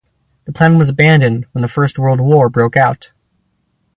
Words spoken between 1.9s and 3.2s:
World War broke out.